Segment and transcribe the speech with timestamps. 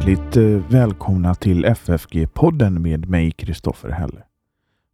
[0.00, 4.22] Hjärtligt eh, välkomna till FFG-podden med mig Kristoffer Helle.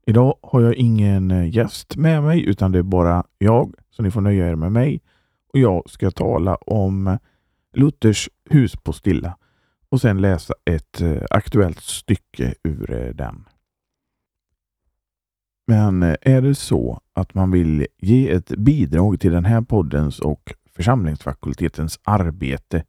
[0.06, 4.10] Idag har jag ingen eh, gäst med mig utan det är bara jag, så ni
[4.10, 5.00] får nöja er med mig.
[5.52, 7.18] Och Jag ska tala om
[7.72, 9.36] Luthers hus på Stilla
[9.88, 13.44] och sen läsa ett eh, aktuellt stycke ur den.
[15.66, 20.52] Men är det så att man vill ge ett bidrag till den här poddens och
[20.76, 22.84] församlingsfakultetens arbete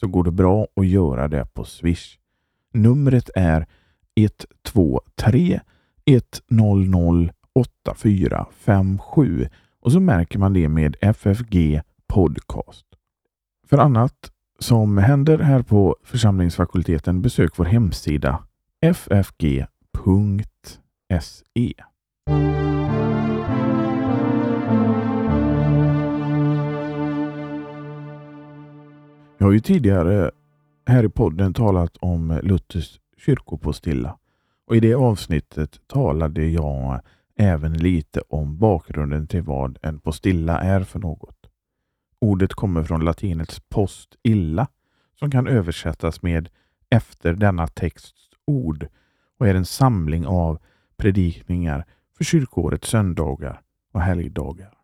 [0.00, 2.18] så går det bra att göra det på Swish.
[2.72, 3.66] Numret är
[4.14, 5.60] 123
[6.50, 9.48] 100 8457
[9.80, 12.86] och så märker man det med FFG Podcast.
[13.66, 18.44] För annat som händer här på församlingsfakulteten besök vår hemsida
[18.82, 19.64] ffg.se.
[29.40, 30.30] Jag har ju tidigare
[30.86, 34.18] här i podden talat om Luthers kyrkopostilla
[34.66, 37.00] och i det avsnittet talade jag
[37.36, 41.36] även lite om bakgrunden till vad en postilla är för något.
[42.20, 44.68] Ordet kommer från latinets post illa
[45.18, 46.48] som kan översättas med
[46.90, 48.88] efter denna texts ord
[49.38, 50.58] och är en samling av
[50.96, 51.84] predikningar
[52.16, 53.60] för kyrkårets söndagar
[53.92, 54.77] och helgdagar.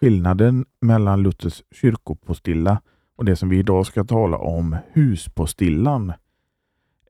[0.00, 2.80] Skillnaden mellan Luthers kyrkopostilla
[3.16, 6.12] och det som vi idag ska tala om, huspostillan,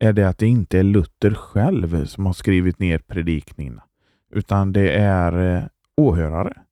[0.01, 3.83] är det att det inte är Luther själv som har skrivit ner predikningarna,
[4.31, 5.63] utan det är eh,
[5.97, 6.63] åhörare.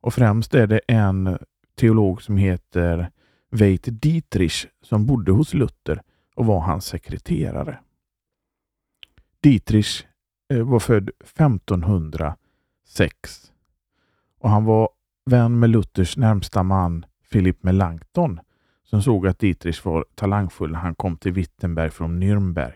[0.00, 1.38] Och främst är det en
[1.74, 3.10] teolog som heter
[3.50, 6.02] Veit Dietrich som bodde hos Luther
[6.34, 7.78] och var hans sekreterare.
[9.40, 10.04] Dietrich
[10.52, 13.52] eh, var född 1506
[14.38, 14.88] och han var
[15.24, 18.40] vän med Luthers närmsta man Philip Melanchthon
[18.84, 22.74] som såg att Dietrich var talangfull när han kom till Wittenberg från Nürnberg.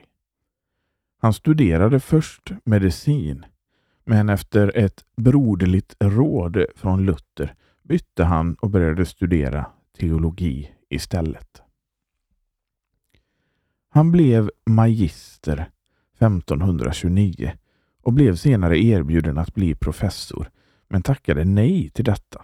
[1.21, 3.45] Han studerade först medicin,
[4.05, 9.67] men efter ett broderligt råd från Luther bytte han och började studera
[9.99, 11.63] teologi istället.
[13.89, 15.71] Han blev magister
[16.19, 17.53] 1529
[18.03, 20.51] och blev senare erbjuden att bli professor
[20.95, 22.43] men tackade nej till detta.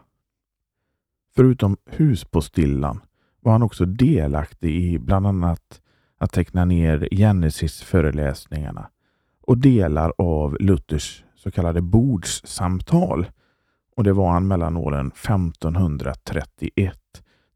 [1.34, 3.00] Förutom huspostillan
[3.40, 5.80] var han också delaktig i bland annat
[6.18, 8.90] att teckna ner Genesis-föreläsningarna
[9.40, 13.30] och delar av Luthers så kallade bordssamtal.
[13.96, 16.98] Och det var han mellan åren 1531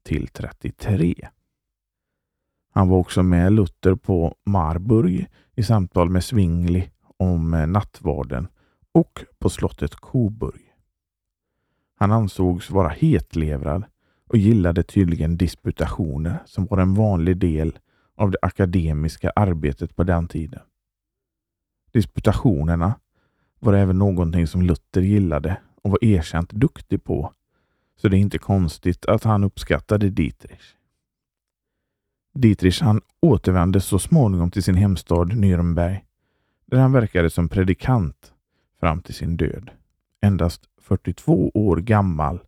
[0.03, 1.29] till 33.
[2.73, 8.49] Han var också med Luther på Marburg i samtal med Zwingli om nattvarden
[8.93, 10.64] och på slottet Coburg.
[11.95, 13.85] Han ansågs vara hetlevrad
[14.29, 17.79] och gillade tydligen disputationer som var en vanlig del
[18.17, 20.61] av det akademiska arbetet på den tiden.
[21.93, 22.95] Disputationerna
[23.59, 27.33] var även någonting som Luther gillade och var erkänt duktig på,
[27.97, 30.75] så det är inte konstigt att han uppskattade Dietrich.
[32.35, 36.01] Dietrich han återvände så småningom till sin hemstad Nürnberg,
[36.67, 38.33] där han verkade som predikant
[38.81, 39.71] fram till sin död,
[40.21, 42.41] endast 42 år gammal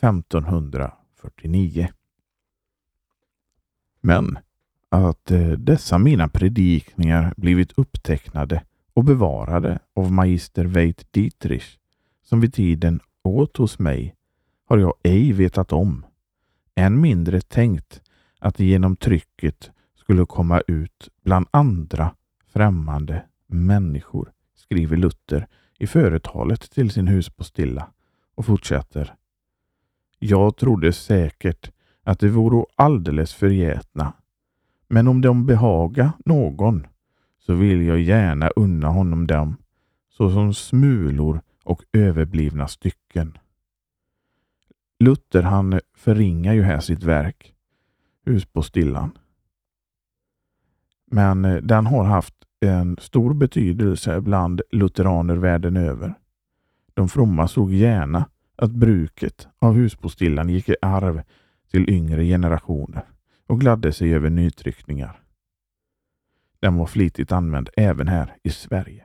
[0.00, 1.88] 1549.
[4.00, 4.38] Men
[4.88, 8.64] att eh, dessa mina predikningar blivit upptecknade
[8.94, 11.78] och bevarade av magister Veit Dietrich,
[12.22, 14.14] som vid tiden åt hos mig,
[14.64, 16.06] har jag ej vetat om.
[16.74, 18.02] Än mindre tänkt
[18.38, 22.14] att det genom trycket skulle komma ut bland andra
[22.46, 25.46] främmande människor, skriver Luther
[25.78, 27.90] i företalet till sin huspostilla
[28.34, 29.14] och fortsätter.
[30.18, 31.70] Jag trodde säkert
[32.02, 34.12] att det vore alldeles förgätna,
[34.88, 36.86] men om de behaga någon
[37.38, 39.56] så vill jag gärna unna honom dem
[40.08, 43.38] såsom smulor och överblivna stycken.
[44.98, 47.54] Luther han förringar ju här sitt verk,
[48.24, 49.18] Huspostillan.
[51.10, 56.14] Men eh, den har haft en stor betydelse bland lutheraner världen över.
[56.94, 61.22] De fromma såg gärna att bruket av huspostillan gick i arv
[61.70, 63.04] till yngre generationer
[63.46, 65.22] och gladde sig över nytryckningar.
[66.60, 69.04] Den var flitigt använd även här i Sverige.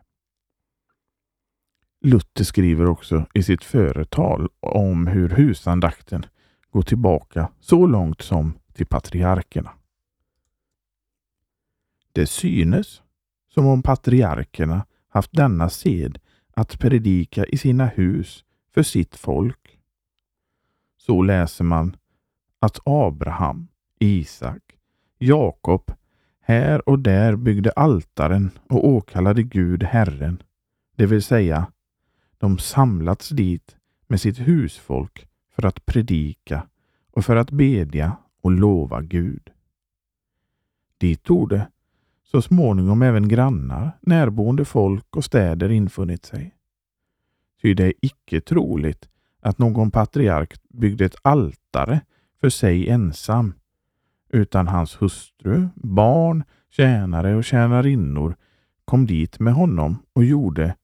[2.01, 6.25] Luther skriver också i sitt företal om hur husandakten
[6.71, 9.71] går tillbaka så långt som till patriarkerna.
[12.11, 13.02] Det synes
[13.53, 16.19] som om patriarkerna haft denna sed
[16.53, 19.79] att predika i sina hus för sitt folk.
[20.97, 21.95] Så läser man
[22.59, 23.67] att Abraham,
[23.99, 24.61] Isak,
[25.17, 25.91] Jakob
[26.41, 30.43] här och där byggde altaren och åkallade Gud Herren,
[30.95, 31.71] det vill säga
[32.37, 33.75] de samlats dit
[34.07, 36.67] med sitt husfolk för att predika
[37.11, 39.49] och för att bedja och lova Gud.
[40.97, 41.67] Dit torde
[42.23, 46.55] så småningom även grannar, närboende folk och städer infunnit sig.
[47.61, 49.09] Ty det är icke troligt
[49.41, 52.01] att någon patriark byggde ett altare
[52.41, 53.53] för sig ensam,
[54.29, 58.35] utan hans hustru, barn, tjänare och tjänarinnor
[58.85, 60.75] kom dit med honom och gjorde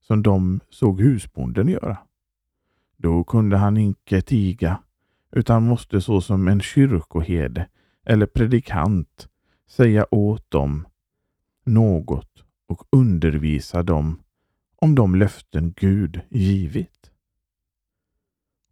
[0.00, 1.98] som de såg husbonden göra.
[2.96, 4.78] Då kunde han inte tiga,
[5.32, 7.66] utan måste såsom en kyrkoherde
[8.04, 9.28] eller predikant
[9.70, 10.88] säga åt dem
[11.64, 14.22] något och undervisa dem
[14.76, 17.10] om de löften Gud givit.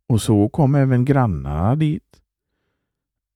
[0.07, 2.23] Och så kom även grannarna dit,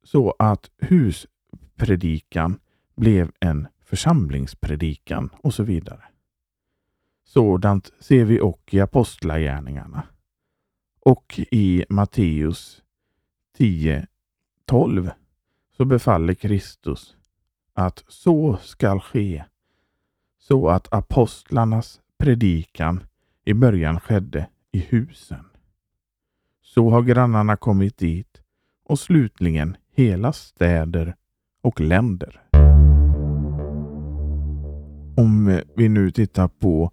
[0.04, 2.58] så att huspredikan
[2.96, 6.04] blev en församlingspredikan och så vidare.
[7.24, 10.02] Sådant ser vi också i Apostlagärningarna
[11.00, 12.82] och i Matteus
[13.56, 14.06] 10
[14.64, 15.10] 12
[15.76, 17.16] så befaller Kristus
[17.74, 19.44] att så skall ske
[20.38, 23.04] så att apostlarnas predikan
[23.44, 25.44] i början skedde i husen.
[26.62, 28.42] Så har grannarna kommit dit
[28.84, 31.14] och slutligen hela städer
[31.62, 32.42] och länder.
[35.16, 36.92] Om vi nu tittar på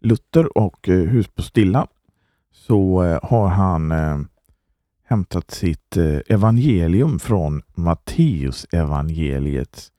[0.00, 1.86] Luther och eh, Hus på Stilla
[2.50, 4.18] så eh, har han eh,
[5.12, 9.92] hämtat sitt eh, evangelium från Matteus evangeliets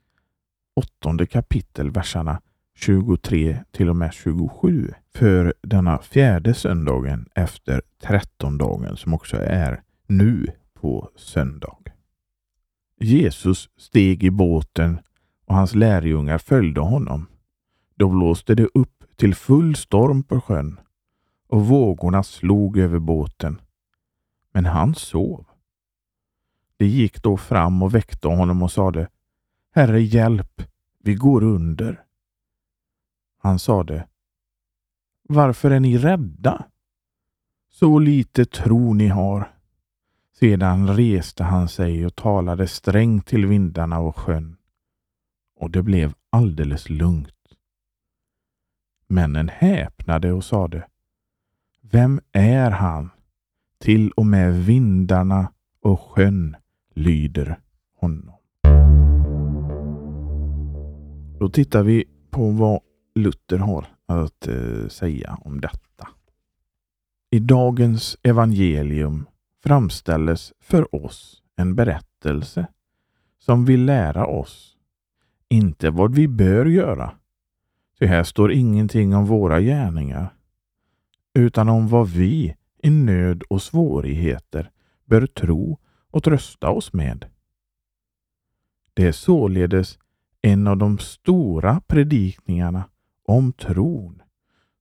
[0.76, 2.42] åttonde kapitel, verserna
[2.76, 10.48] 23 till och med 27 för denna fjärde söndagen efter trettondagen som också är nu
[10.74, 11.78] på söndag.
[13.00, 15.00] Jesus steg i båten
[15.46, 17.26] och hans lärjungar följde honom.
[17.96, 20.80] Då blåste det upp till full storm på sjön
[21.48, 23.60] och vågorna slog över båten.
[24.54, 25.46] Men han sov.
[26.78, 29.10] De gick då fram och väckte honom och sade
[29.72, 30.62] Herre, hjälp,
[31.00, 32.04] vi går under.
[33.38, 34.08] Han sade
[35.24, 36.66] Varför är ni rädda?
[37.70, 39.54] Så lite tro ni har.
[40.34, 44.58] Sedan reste han sig och talade strängt till vindarna och sjön.
[45.56, 47.56] Och det blev alldeles lugnt.
[49.08, 50.88] Männen häpnade och sade
[51.82, 53.10] Vem är han?
[53.84, 55.52] Till och med vindarna
[55.82, 56.56] och sjön
[56.94, 57.60] lyder
[58.00, 58.36] honom.
[61.40, 62.80] Då tittar vi på vad
[63.16, 66.08] Luther har att eh, säga om detta.
[67.32, 69.26] I dagens evangelium
[69.64, 72.68] framställes för oss en berättelse
[73.40, 74.78] som vill lära oss,
[75.50, 77.14] inte vad vi bör göra,
[78.00, 80.34] Ty här står ingenting om våra gärningar,
[81.34, 84.72] utan om vad vi i nöd och svårigheter
[85.06, 85.80] bör tro
[86.12, 87.26] och trösta oss med.
[88.94, 90.00] Det är således
[90.42, 92.84] en av de stora predikningarna
[93.26, 94.22] om tron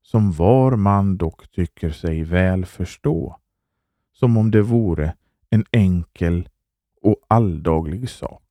[0.02, 3.38] som var man dock tycker sig väl förstå,
[4.12, 5.16] som om det vore
[5.50, 6.48] en enkel
[7.02, 8.42] och alldaglig sak.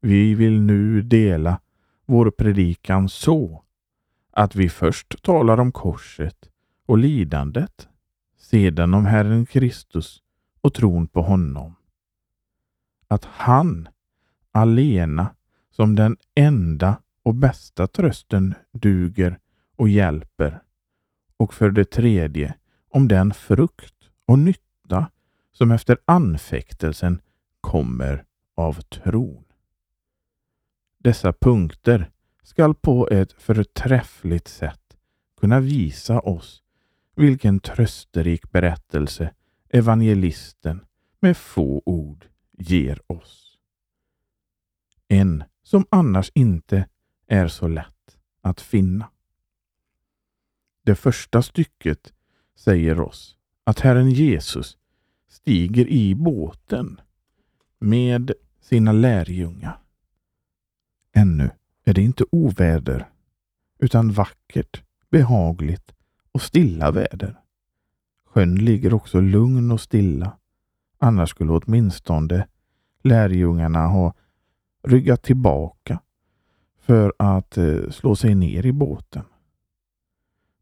[0.00, 1.60] Vi vill nu dela
[2.06, 3.64] vår predikan så
[4.30, 6.51] att vi först talar om korset
[6.92, 7.88] och lidandet,
[8.36, 10.22] sedan om Herren Kristus
[10.60, 11.74] och tron på honom.
[13.08, 13.88] Att han
[14.50, 15.34] alena
[15.70, 19.38] som den enda och bästa trösten duger
[19.76, 20.62] och hjälper.
[21.36, 22.54] Och för det tredje
[22.88, 25.10] om den frukt och nytta
[25.52, 27.20] som efter anfäktelsen
[27.60, 29.44] kommer av tron.
[30.98, 32.10] Dessa punkter
[32.42, 34.96] skall på ett förträffligt sätt
[35.40, 36.61] kunna visa oss
[37.16, 39.34] vilken trösterik berättelse
[39.68, 40.84] evangelisten
[41.20, 42.26] med få ord
[42.58, 43.58] ger oss.
[45.08, 46.88] En som annars inte
[47.26, 49.10] är så lätt att finna.
[50.84, 52.12] Det första stycket
[52.54, 54.78] säger oss att Herren Jesus
[55.28, 57.00] stiger i båten
[57.78, 59.82] med sina lärjungar.
[61.12, 61.50] Ännu
[61.84, 63.10] är det inte oväder,
[63.78, 65.94] utan vackert, behagligt
[66.32, 67.40] och stilla väder.
[68.24, 70.38] Sjön ligger också lugn och stilla.
[70.98, 72.46] Annars skulle åtminstone
[73.02, 74.14] lärjungarna ha
[74.82, 76.00] ryggat tillbaka
[76.80, 79.24] för att eh, slå sig ner i båten.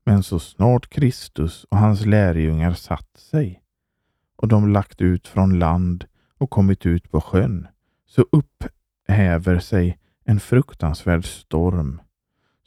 [0.05, 3.63] Men så snart Kristus och hans lärjungar satt sig
[4.37, 6.05] och de lagt ut från land
[6.39, 7.67] och kommit ut på sjön
[8.07, 12.01] så upphäver sig en fruktansvärd storm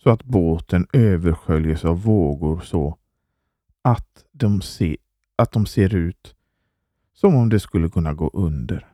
[0.04, 2.98] så att båten översköljes av vågor så
[3.82, 4.98] att de, se,
[5.36, 6.36] att de ser ut
[7.14, 8.88] som om det skulle kunna gå under.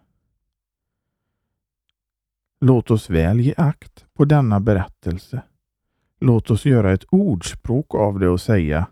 [2.61, 5.41] Låt oss väl ge akt på denna berättelse.
[6.19, 8.87] Låt oss göra ett ordspråk av det och säga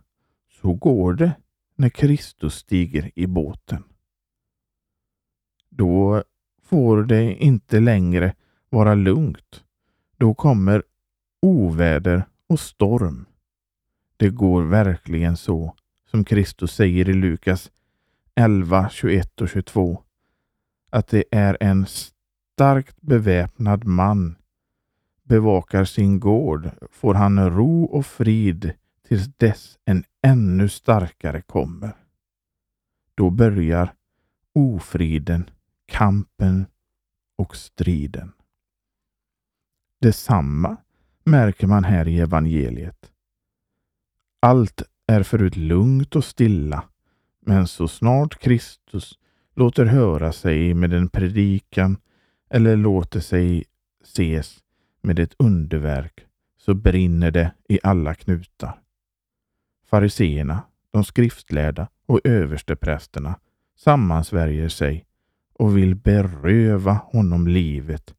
[0.61, 1.31] så går det
[1.75, 3.83] när Kristus stiger i båten.
[5.69, 6.23] Då
[6.63, 8.35] får det inte längre
[8.69, 9.63] vara lugnt.
[10.17, 10.83] Då kommer
[11.41, 13.25] oväder och storm.
[14.17, 15.75] Det går verkligen så
[16.11, 17.71] som Kristus säger i Lukas
[18.35, 20.03] 11, 21 och 22
[20.89, 24.35] att det är en starkt beväpnad man
[25.23, 28.73] bevakar sin gård får han ro och frid
[29.07, 31.91] tills dess en ännu starkare kommer.
[33.15, 33.93] Då börjar
[34.53, 35.49] ofriden,
[35.85, 36.65] kampen
[37.35, 38.33] och striden.
[40.01, 40.77] Detsamma
[41.27, 43.11] märker man här i evangeliet.
[44.39, 46.83] Allt är förut lugnt och stilla,
[47.45, 49.19] men så snart Kristus
[49.55, 51.97] låter höra sig med en predikan
[52.49, 53.63] eller låter sig
[54.03, 54.57] ses
[55.01, 56.25] med ett underverk
[56.57, 58.81] så brinner det i alla knutar.
[59.89, 63.39] Fariseerna, de skriftlärda och översteprästerna
[63.75, 65.05] sammansvärjer sig
[65.53, 68.15] och vill beröva honom livet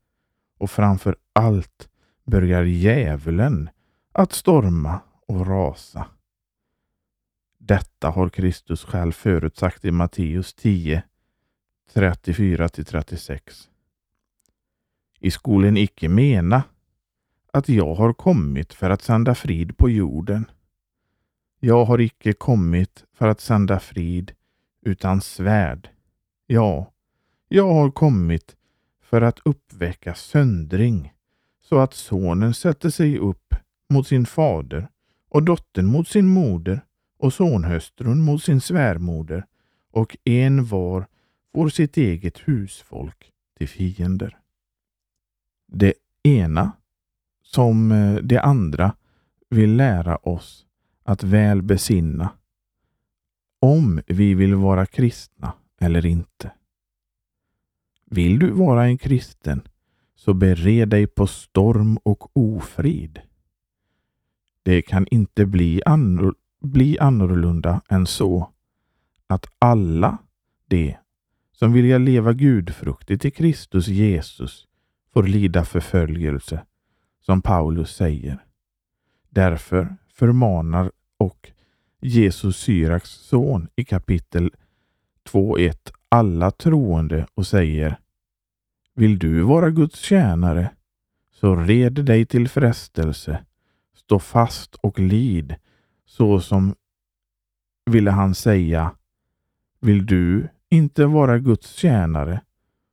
[0.59, 1.89] och framför allt
[2.31, 3.71] börjar djävulen
[4.13, 6.07] att storma och rasa.
[7.59, 11.03] Detta har Kristus själv förutsagt i Matteus 10,
[11.95, 13.69] 34-36.
[15.21, 16.63] I skolen icke mena
[17.53, 20.51] att jag har kommit för att sända frid på jorden.
[21.61, 24.33] Jag har icke kommit för att sända frid
[24.83, 25.89] utan svärd.
[26.47, 26.93] Ja,
[27.49, 28.57] jag har kommit
[29.01, 31.13] för att uppväcka söndring
[31.69, 33.55] så att sonen sätter sig upp
[33.91, 34.89] mot sin fader
[35.29, 36.81] och dottern mot sin moder
[37.19, 39.47] och sonhustrun mot sin svärmoder
[39.91, 41.07] och en var
[41.53, 44.39] får sitt eget husfolk till fiender.
[45.73, 46.73] Det ena
[47.43, 48.95] som eh, det andra
[49.51, 50.67] vill lära oss
[51.03, 52.31] att väl besinna
[53.61, 56.53] om vi vill vara kristna eller inte.
[58.05, 59.63] Vill du vara en kristen
[60.19, 63.21] så bered dig på storm och ofrid.
[64.63, 68.51] Det kan inte bli, annor bli annorlunda än så
[69.27, 70.19] att alla
[70.67, 70.97] de
[71.53, 74.67] som vill leva gudfruktigt i Kristus Jesus
[75.13, 76.65] får lida förföljelse,
[77.21, 78.45] som Paulus säger.
[79.31, 81.53] Därför förmanar och
[82.01, 84.51] Jesus Syraks son i kapitel
[85.25, 87.99] 2.1 alla troende och säger
[88.99, 90.71] vill du vara Guds tjänare
[91.31, 93.45] så red dig till frestelse,
[93.95, 95.55] stå fast och lid
[96.07, 96.75] så som
[97.91, 98.95] ville han säga
[99.81, 102.41] Vill du inte vara Guds tjänare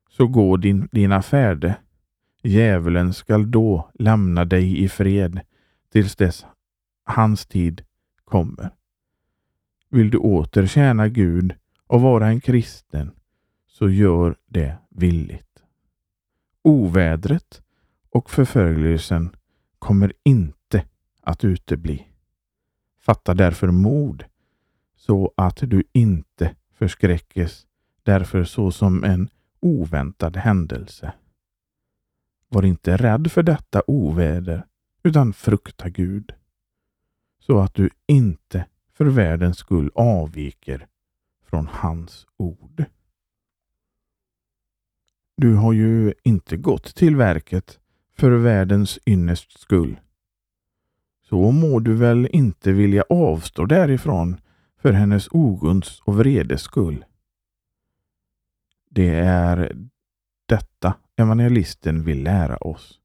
[0.09, 1.75] så gå din, dina färde.
[2.43, 5.39] Djävulen skall då lämna dig i fred
[5.91, 6.45] tills dess
[7.03, 7.81] hans tid
[8.23, 8.69] kommer.
[9.89, 11.53] Vill du åter tjäna Gud
[11.87, 13.11] och vara en kristen
[13.67, 15.44] så gör det villigt.
[16.67, 17.61] Ovädret
[18.09, 19.35] och förföljelsen
[19.79, 20.85] kommer inte
[21.21, 22.07] att utebli.
[22.99, 24.23] Fatta därför mod
[24.95, 27.67] så att du inte förskräckes
[28.03, 29.29] därför såsom en
[29.59, 31.13] oväntad händelse.
[32.49, 34.65] Var inte rädd för detta oväder
[35.03, 36.31] utan frukta Gud
[37.39, 40.87] så att du inte för världens skull avviker
[41.43, 42.85] från hans ord.
[45.37, 47.79] Du har ju inte gått till verket
[48.17, 49.99] för världens ynnest skull.
[51.29, 54.37] Så må du väl inte vilja avstå därifrån
[54.81, 57.05] för hennes ogunst och vredes skull.
[58.89, 59.75] Det är
[60.45, 62.99] detta evangelisten vill lära oss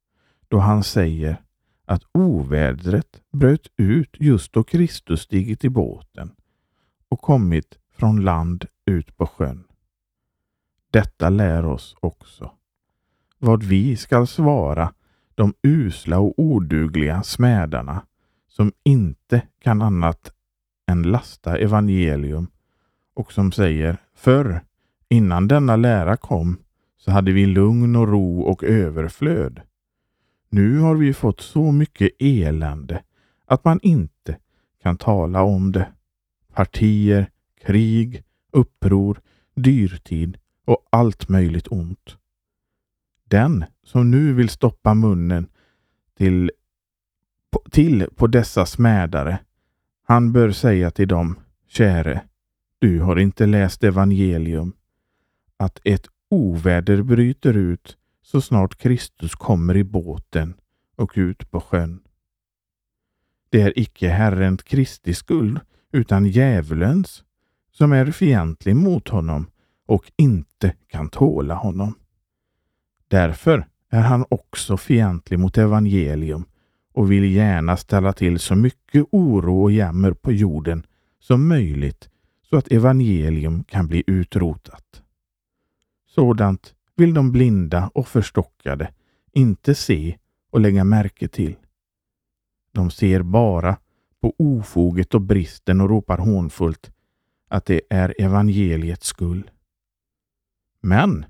[0.48, 1.42] då han säger
[1.84, 6.30] att ovädret bröt ut just då Kristus stigit i båten
[7.08, 9.69] och kommit från land ut på sjön.
[10.90, 12.50] Detta lär oss också
[13.38, 14.92] vad vi skall svara
[15.34, 18.02] de usla och odugliga smädarna
[18.48, 20.32] som inte kan annat
[20.86, 22.46] än lasta evangelium
[23.14, 24.60] och som säger förr,
[25.08, 26.58] innan denna lära kom,
[26.98, 29.60] så hade vi lugn och ro och överflöd.
[30.48, 33.02] Nu har vi fått så mycket elände
[33.46, 34.36] att man inte
[34.82, 35.88] kan tala om det.
[36.54, 37.30] Partier,
[37.60, 39.20] krig, uppror,
[39.54, 40.38] dyrtid
[40.70, 42.16] och allt möjligt ont.
[43.24, 45.48] Den som nu vill stoppa munnen
[46.16, 46.50] till,
[47.70, 49.38] till på dessa smädare,
[50.02, 52.22] han bör säga till dem, käre,
[52.78, 54.72] du har inte läst evangelium,
[55.56, 60.54] att ett oväder bryter ut så snart Kristus kommer i båten
[60.96, 62.00] och ut på sjön.
[63.48, 65.60] Det är icke Herren Kristi skuld,
[65.92, 67.24] utan djävulens,
[67.70, 69.46] som är fientlig mot honom
[69.90, 71.94] och inte kan tåla honom.
[73.08, 76.44] Därför är han också fientlig mot evangelium
[76.92, 80.86] och vill gärna ställa till så mycket oro och jämmer på jorden
[81.20, 82.10] som möjligt
[82.50, 85.02] så att evangelium kan bli utrotat.
[86.06, 88.92] Sådant vill de blinda och förstockade
[89.32, 90.18] inte se
[90.50, 91.56] och lägga märke till.
[92.72, 93.76] De ser bara
[94.20, 96.90] på ofoget och bristen och ropar hånfullt
[97.48, 99.50] att det är evangeliets skull.
[100.80, 101.24] Men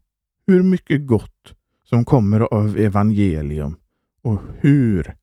[0.46, 1.54] hur mycket gott
[1.84, 3.76] som kommer av evangelium
[4.22, 5.16] och hur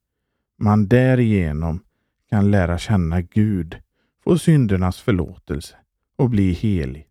[0.57, 1.83] man därigenom
[2.29, 3.77] kan lära känna Gud,
[4.23, 5.75] få syndernas förlåtelse
[6.15, 7.07] och bli helig.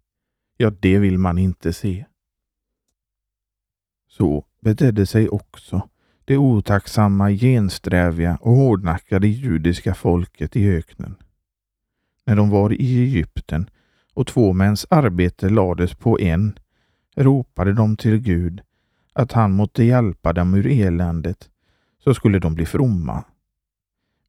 [0.57, 2.07] Ja, det vill man inte se.
[4.09, 5.89] Så betedde sig också
[6.25, 11.17] det otacksamma, gensträviga och hårdnackade judiska folket i öknen.
[12.25, 13.71] När de var i Egypten
[14.15, 16.59] och två mäns arbete lades på en
[17.17, 18.61] ropade de till Gud
[19.13, 21.51] att han måtte hjälpa dem ur eländet
[22.05, 23.25] så skulle de bli fromma.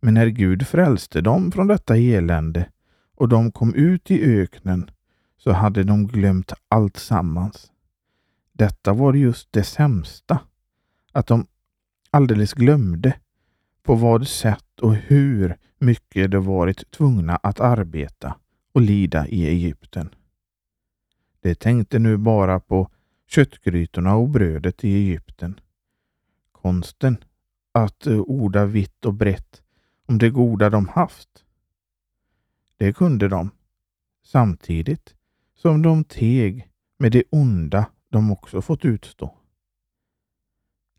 [0.02, 2.70] Men när Gud frälste dem från detta elände
[3.16, 4.92] och de kom ut i öknen
[5.38, 7.72] så hade de glömt allt sammans.
[8.54, 10.40] Detta var just det sämsta,
[11.12, 11.48] att de
[12.12, 13.14] alldeles glömde
[13.84, 18.36] på vad sätt och hur mycket de varit tvungna att arbeta
[18.74, 20.10] och lida i Egypten.
[21.48, 22.90] De tänkte nu bara på
[23.28, 25.60] köttgrytorna och brödet i Egypten.
[26.52, 27.18] Konsten
[27.72, 29.62] att eh, orda vitt och brett
[30.06, 31.46] om det goda de haft.
[32.78, 33.50] Det kunde de,
[34.24, 35.16] samtidigt
[35.56, 39.38] som de teg med det onda de också fått utstå.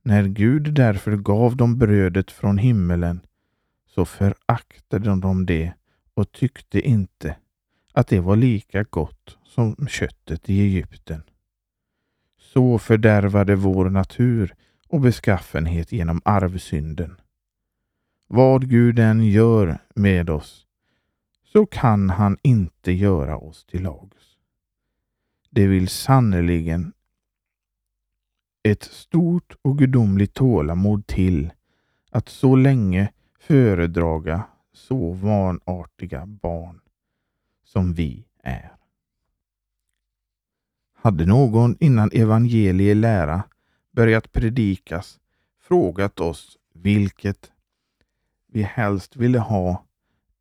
[0.02, 3.20] När Gud därför gav dem brödet från himmelen
[3.86, 5.72] så föraktade de det
[6.14, 7.36] och tyckte inte
[7.98, 11.22] att det var lika gott som köttet i Egypten.
[12.38, 14.54] Så fördärvade vår natur
[14.88, 17.20] och beskaffenhet genom arvsynden.
[18.26, 20.66] Vad Gud än gör med oss
[21.44, 24.36] så kan han inte göra oss till lags.
[25.50, 26.92] Det vill sannerligen
[28.62, 31.52] ett stort och gudomligt tålamod till
[32.10, 36.80] att så länge föredraga så vanartiga barn
[37.68, 38.72] som vi är.
[40.94, 43.42] Hade någon innan evangeliet lära
[43.92, 45.18] börjat predikas
[45.60, 47.52] frågat oss vilket
[48.52, 49.84] vi helst ville ha,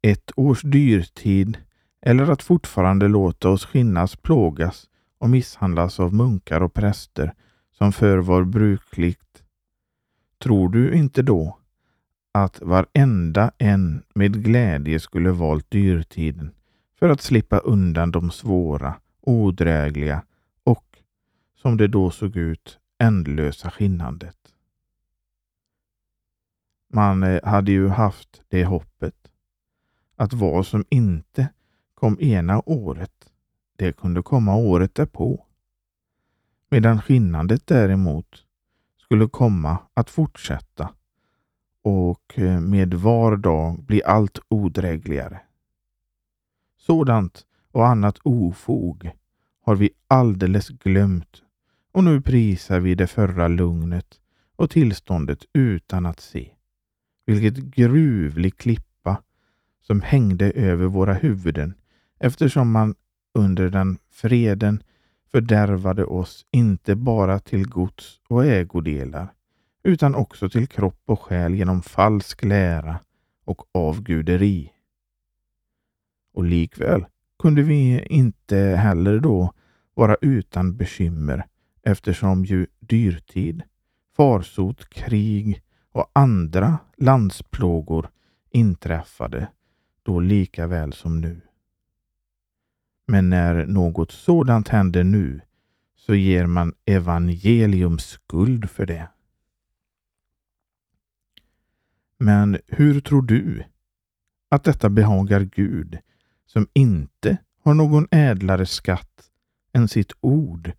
[0.02, 1.58] ett års dyrtid
[2.02, 7.34] eller att fortfarande låta oss skinnas, plågas och misshandlas av munkar och präster
[7.78, 9.44] som förr var brukligt.
[10.44, 11.58] Tror du inte då
[12.32, 16.52] att varenda en med glädje skulle valt dyrtiden
[17.00, 20.24] för att slippa undan de svåra, odrägliga
[20.64, 21.00] och,
[21.56, 24.38] som det då såg ut, ändlösa skinnandet.
[26.94, 29.32] Man eh, hade ju haft det hoppet
[30.16, 31.50] att vad som inte
[31.96, 33.32] kom ena året,
[33.76, 35.46] det kunde komma året därpå
[36.70, 38.46] medan skinnandet däremot
[38.98, 40.94] skulle komma att fortsätta
[41.82, 45.40] och eh, med var dag bli allt odrägligare.
[46.88, 49.12] Sådant och annat ofog
[49.62, 51.42] har vi alldeles glömt
[51.92, 54.20] och nu prisar vi det förra lugnet
[54.56, 56.50] och tillståndet utan att se.
[57.26, 59.22] Vilket gruvlig klippa
[59.82, 61.74] som hängde över våra huvuden
[62.20, 62.96] eftersom man
[63.34, 64.84] under den freden
[65.32, 69.34] fördärvade oss inte bara till gods och ägodelar
[69.84, 73.00] utan också till kropp och själ genom falsk lära
[73.46, 74.72] och avguderi.
[76.38, 77.06] Och likväl
[77.40, 79.54] kunde vi inte heller då
[79.94, 81.46] vara utan bekymmer
[81.84, 83.64] eftersom ju dyrtid,
[84.18, 88.10] farsot, krig och andra landsplågor
[88.52, 89.48] inträffade
[90.04, 91.42] då lika väl som nu.
[93.08, 95.42] Men när något sådant händer nu
[95.96, 99.10] så ger man evangelium skuld för det.
[102.18, 103.64] Men hur tror du
[104.50, 106.00] att detta behagar Gud
[106.48, 109.32] som inte har någon ädlare skatt
[109.74, 110.72] än sitt ord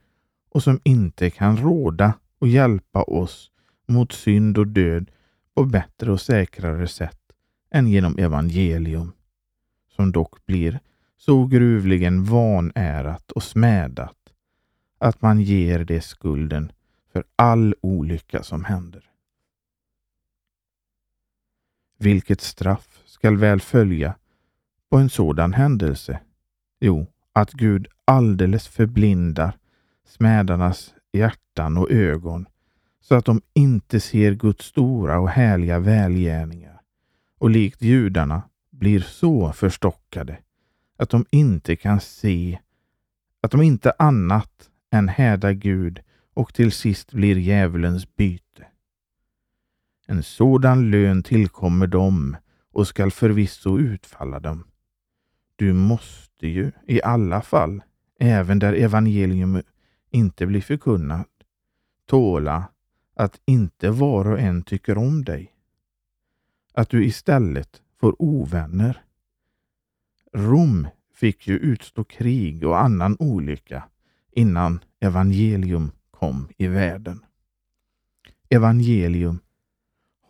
[0.50, 3.50] och som inte kan råda och hjälpa oss
[3.86, 5.10] mot synd och död
[5.54, 7.20] på bättre och säkrare sätt
[7.70, 9.12] än genom evangelium,
[9.96, 10.80] som dock blir
[11.16, 14.16] så gruvligen vanärat och smädat
[14.98, 16.72] att man ger det skulden
[17.12, 19.10] för all olycka som händer.
[21.98, 24.14] Vilket straff skall väl följa
[24.90, 26.20] på en sådan händelse?
[26.80, 29.58] Jo, att Gud alldeles förblindar
[30.06, 32.46] smädarnas hjärtan och ögon
[33.00, 36.80] så att de inte ser Guds stora och härliga välgärningar
[37.38, 40.38] och likt judarna blir så förstockade
[40.96, 42.58] att de inte kan se
[43.40, 46.00] att de inte annat än hädar Gud
[46.34, 48.66] och till sist blir djävulens byte.
[50.06, 52.36] En sådan lön tillkommer dem
[52.72, 54.64] och skall förvisso utfalla dem.
[55.58, 57.82] Du måste ju i alla fall,
[58.18, 59.62] även där evangelium
[60.10, 61.28] inte blir förkunnat,
[62.06, 62.64] tåla
[63.16, 65.52] att inte var och en tycker om dig.
[66.74, 69.02] Att du istället får ovänner.
[70.32, 73.82] Rom fick ju utstå krig och annan olycka
[74.32, 77.24] innan evangelium kom i världen.
[78.48, 79.38] Evangelium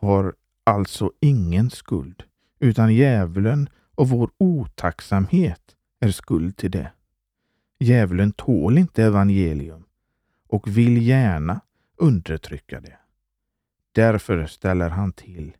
[0.00, 2.22] har alltså ingen skuld,
[2.58, 6.92] utan djävulen och vår otacksamhet är skuld till det.
[7.78, 9.84] Djävulen tål inte evangelium
[10.46, 11.60] och vill gärna
[11.96, 12.98] undertrycka det.
[13.92, 15.56] Därför ställer han till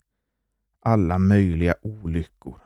[0.81, 2.61] alla möjliga olyckor.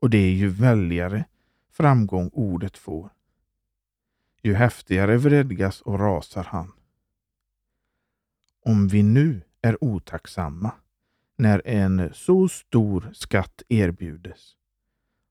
[0.00, 1.24] Och det är ju väldigare
[1.70, 3.10] framgång ordet får.
[4.42, 6.72] Ju häftigare vredgas och rasar han.
[8.64, 10.72] Om vi nu är otacksamma
[11.36, 14.57] när en så stor skatt erbjudes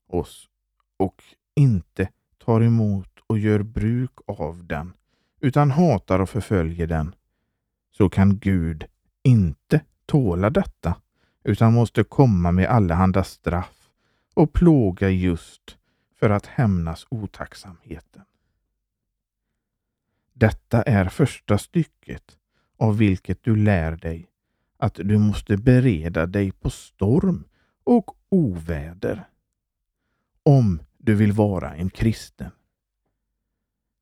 [0.08, 0.48] oss
[0.96, 1.22] och
[1.54, 4.92] inte tar emot och gör bruk av den
[5.40, 7.14] utan hatar och förföljer den
[7.90, 8.84] så kan Gud
[9.22, 10.94] inte tåla detta
[11.44, 13.90] utan måste komma med allehanda straff
[14.34, 15.76] och plåga just
[16.14, 18.22] för att hämnas otacksamheten.
[20.32, 22.36] Detta är första stycket
[22.78, 24.26] av vilket du lär dig
[24.76, 27.44] att du måste bereda dig på storm
[27.84, 29.28] och oväder
[30.48, 32.50] om du vill vara en kristen.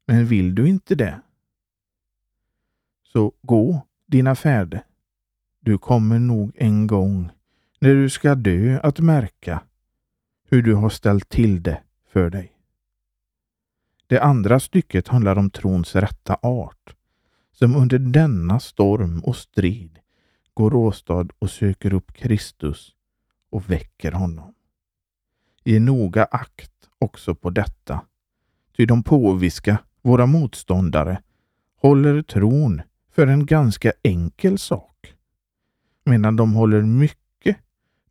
[0.06, 1.20] Men vill du inte det,
[3.02, 4.86] så gå dina färder.
[5.60, 7.30] Du kommer nog en gång
[7.80, 9.62] när du ska dö att märka
[10.48, 12.52] hur du har ställt till det för dig.
[14.06, 16.94] Det andra stycket handlar om trons rätta art,
[17.52, 19.98] som under denna storm och strid
[20.54, 22.94] går åstad och söker upp Kristus
[23.50, 24.55] och väcker honom.
[25.68, 28.00] Ge noga akt också på detta,
[28.76, 31.22] ty de påviska, våra motståndare,
[31.76, 35.14] håller tron för en ganska enkel sak,
[36.04, 37.56] medan de håller mycket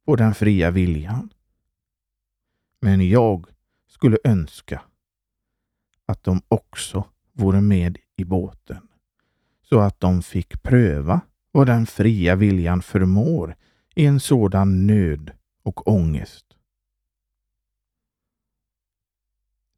[0.06, 1.30] på den fria viljan.
[2.80, 3.46] Men jag
[3.88, 4.82] skulle önska
[6.06, 8.88] att de också vore med i båten,
[9.70, 13.56] så att de fick pröva vad den fria viljan förmår
[13.96, 15.32] i en sådan nöd
[15.64, 16.45] och ångest.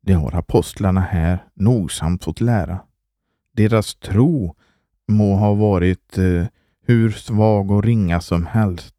[0.08, 2.80] Det har apostlarna här nogsamt fått lära.
[3.52, 4.56] Deras tro
[5.08, 6.46] må ha varit eh,
[6.82, 8.96] hur svag och ringa som helst.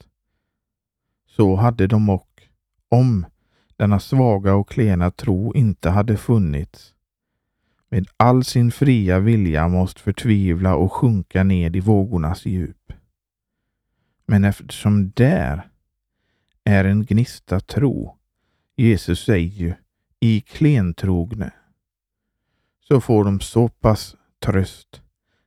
[1.26, 2.42] Så hade de och,
[2.88, 3.26] om
[3.76, 6.94] denna svaga och klena tro inte hade funnits,
[7.88, 12.92] med all sin fria vilja måste förtvivla och sjunka ned i vågornas djup.
[14.26, 15.68] Men eftersom där
[16.64, 18.16] är en gnista tro,
[18.76, 19.74] Jesus säger ju
[20.20, 21.50] i klentrogne,
[22.80, 25.02] så får de så pass tröst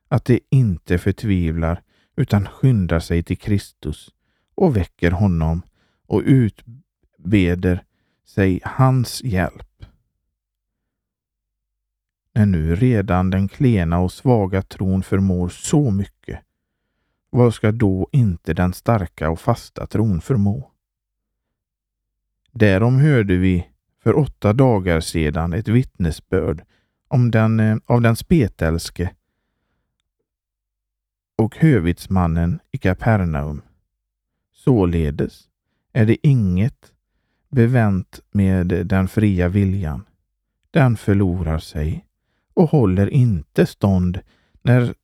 [0.08, 1.82] att de inte förtvivlar
[2.16, 4.10] utan skyndar sig till Kristus
[4.54, 5.62] och väcker honom
[6.06, 7.84] och utbeder
[8.24, 9.84] sig hans hjälp.
[12.34, 16.40] När nu redan den klena och svaga tron förmår så mycket,
[17.30, 20.70] vad ska då inte den starka och fasta tron förmå?
[22.52, 23.71] Därom hörde vi
[24.02, 26.62] för åtta dagar sedan ett vittnesbörd
[27.08, 29.14] om den, eh, av den spetälske
[31.36, 33.62] och hövitsmannen i Kapernaum.
[34.52, 35.48] Således
[35.92, 36.92] är det inget
[37.48, 40.04] bevänt med den fria viljan.
[40.70, 42.06] Den förlorar sig
[42.54, 44.20] och håller inte stånd
[44.62, 44.94] när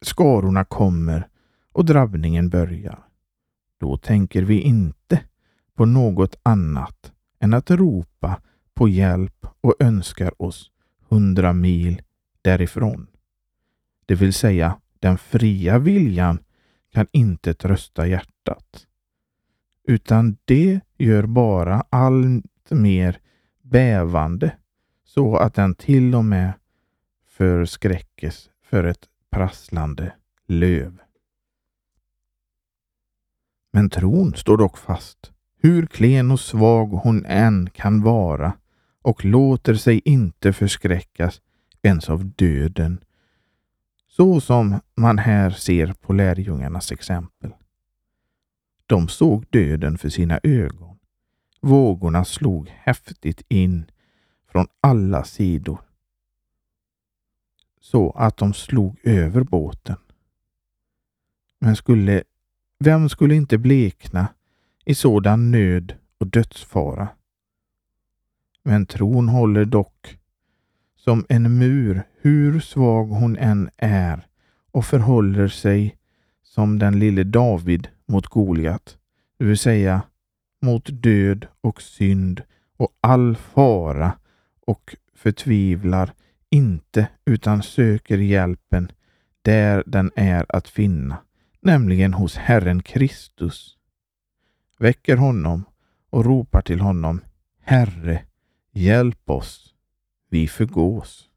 [0.00, 1.28] skarorna kommer
[1.72, 2.98] och drabbningen börjar.
[3.78, 5.20] Då tänker vi inte
[5.76, 8.40] på något annat än att ropa
[8.74, 10.70] på hjälp och önskar oss
[11.08, 12.02] hundra mil
[12.42, 13.06] därifrån.
[14.06, 16.38] det vill säga den fria viljan,
[16.92, 18.86] kan inte trösta hjärtat.
[19.84, 23.20] Utan det gör bara allt mer
[23.62, 24.56] bävande
[25.04, 26.52] så att den till och med
[27.26, 30.12] förskräckes för ett prasslande
[30.46, 30.98] löv.
[33.72, 38.52] Men tron står dock fast, hur klen och svag hon än kan vara
[39.02, 41.40] och låter sig inte förskräckas
[41.82, 43.04] ens av döden,
[44.08, 47.54] så som man här ser på lärjungarnas exempel.
[48.86, 50.98] De såg döden för sina ögon.
[51.60, 53.84] Vågorna slog häftigt in
[54.48, 55.80] från alla sidor
[57.86, 59.96] så att de slog över båten.
[61.58, 62.22] Men skulle,
[62.78, 64.28] vem skulle inte blekna
[64.86, 67.08] i sådan nöd och dödsfara?
[68.62, 70.18] Men tron håller dock
[70.96, 74.26] som en mur hur svag hon än är
[74.70, 75.96] och förhåller sig
[76.42, 78.98] som den lille David mot Goliat,
[79.38, 80.02] det vill säga
[80.62, 82.42] mot död och synd
[82.76, 84.12] och all fara
[84.66, 86.12] och förtvivlar
[86.50, 88.92] inte utan söker hjälpen
[89.42, 91.16] där den är att finna,
[91.60, 93.75] nämligen hos Herren Kristus.
[94.78, 95.64] Väcker honom
[96.10, 97.20] och ropar till honom
[97.60, 98.24] Herre,
[98.72, 99.74] hjälp oss,
[100.30, 101.30] vi förgås.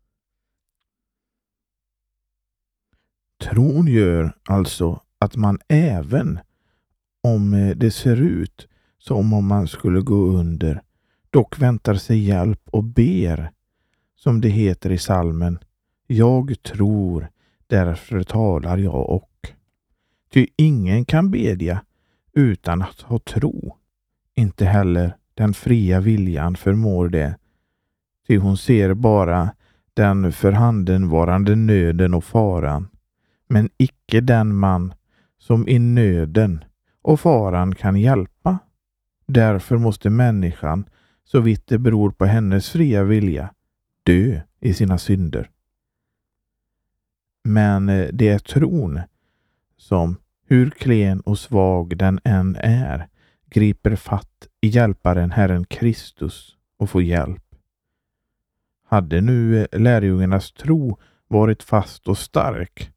[3.42, 6.40] Tron gör alltså att man även
[7.24, 10.82] om eh, det ser ut som om man skulle gå under,
[11.30, 13.52] dock väntar sig hjälp och ber
[14.16, 15.60] som det heter i salmen.
[16.08, 17.30] Jag tror,
[17.68, 19.54] därför talar jag och.
[20.30, 21.82] Ty ingen kan bedja
[22.34, 23.78] utan att ha tro.
[24.36, 27.36] Inte heller den fria viljan förmår det.
[28.28, 29.52] Ty hon ser bara
[29.94, 32.88] den förhandenvarande nöden och faran,
[33.48, 34.94] men icke den man
[35.38, 36.64] som i nöden
[37.02, 38.60] och faran kan hjälpa.
[39.26, 40.86] Därför måste människan,
[41.24, 43.54] så vitt det beror på hennes fria vilja,
[44.04, 45.50] dö i sina synder.
[47.44, 49.00] Men eh, det är tron
[49.78, 50.16] som,
[50.52, 53.08] hur klen och svag den än är,
[53.50, 57.44] griper fatt i hjälparen Herren Kristus och får hjälp.
[58.86, 62.92] Hade nu eh, lärjungarnas tro varit fast och stark,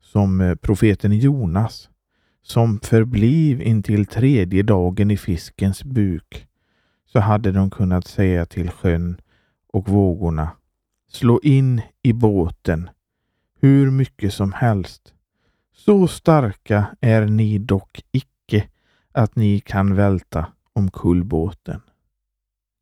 [0.00, 1.90] som eh, profeten Jonas,
[2.42, 6.46] som förbliv intill tredje dagen i fiskens buk,
[7.06, 9.20] så hade de kunnat säga till sjön
[9.72, 10.50] och vågorna
[11.10, 12.90] slå in i båten
[13.60, 15.14] hur mycket som helst.
[15.78, 18.68] Så starka är ni dock icke
[19.12, 21.80] att ni kan välta omkull båten.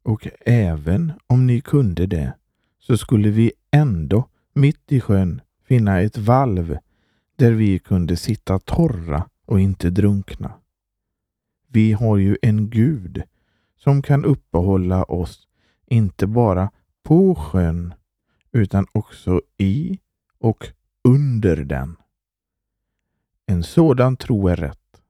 [0.05, 2.33] Och även om ni kunde det
[2.79, 6.77] så skulle vi ändå mitt i sjön finna ett valv
[7.37, 10.53] där vi kunde sitta torra och inte drunkna.
[11.69, 13.23] Vi har ju en Gud
[13.77, 15.49] som kan uppehålla oss
[15.87, 16.71] inte bara
[17.03, 17.95] på sjön
[18.53, 19.99] utan också i
[20.39, 20.69] och
[21.05, 21.97] under den.
[23.47, 25.03] En sådan tro är rätt,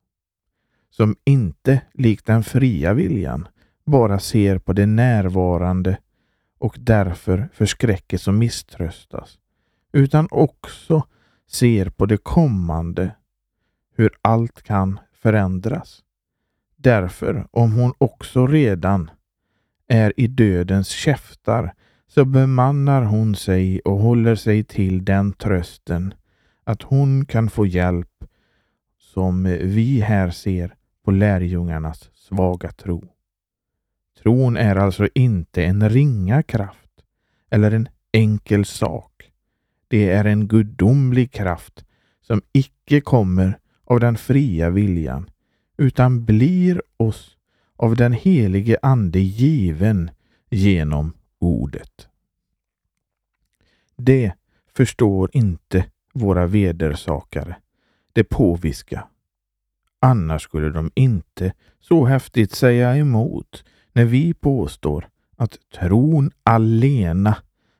[0.90, 3.48] som inte likt den fria viljan
[3.86, 5.98] bara ser på det närvarande
[6.58, 9.38] och därför förskräckes och misströstas,
[9.92, 11.06] utan också
[11.50, 13.10] ser på det kommande,
[13.96, 16.02] hur allt kan förändras.
[16.76, 19.10] Därför, om hon också redan
[19.88, 21.74] är i dödens käftar,
[22.06, 26.14] så bemannar hon sig och håller sig till den trösten
[26.64, 28.15] att hon kan få hjälp
[29.16, 30.74] som vi här ser
[31.04, 33.04] på lärjungarnas svaga tro.
[34.18, 36.90] Tron är alltså inte en ringa kraft
[37.50, 39.32] eller en enkel sak.
[39.88, 41.84] Det är en gudomlig kraft
[42.20, 45.30] som icke kommer av den fria viljan
[45.76, 47.36] utan blir oss
[47.76, 50.10] av den helige Ande given
[50.50, 52.08] genom ordet.
[53.96, 54.32] Det
[54.74, 57.56] förstår inte våra vedersakare,
[58.16, 59.06] det påviska.
[60.00, 67.36] Annars skulle de inte så häftigt säga emot när vi påstår att tron alena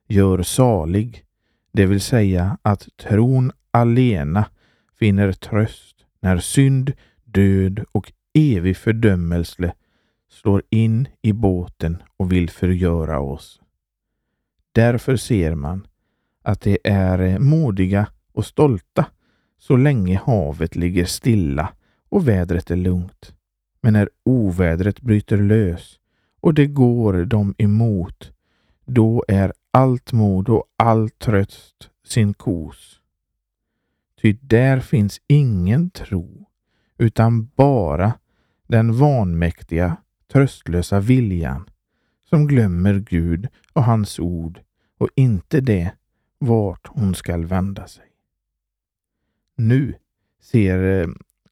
[0.08, 1.24] gör salig,
[1.72, 4.44] det vill säga att tron alena
[4.98, 6.92] finner tröst när synd,
[7.24, 9.74] död och evig fördömelse
[10.30, 13.60] slår in i båten och vill förgöra oss.
[14.72, 15.86] Därför ser man
[16.42, 19.06] att de är modiga och stolta
[19.58, 21.72] så länge havet ligger stilla
[22.08, 23.34] och vädret är lugnt.
[23.80, 25.98] Men när ovädret bryter lös
[26.40, 28.32] och det går dem emot,
[28.84, 33.00] då är allt mod och all tröst sin kos.
[34.22, 36.46] Ty där finns ingen tro,
[36.98, 38.12] utan bara
[38.66, 39.96] den vanmäktiga,
[40.32, 41.70] tröstlösa viljan
[42.28, 44.60] som glömmer Gud och hans ord
[44.98, 45.92] och inte det
[46.38, 48.04] vart hon skall vända sig.
[49.56, 49.94] Nu
[50.40, 51.08] ser eh,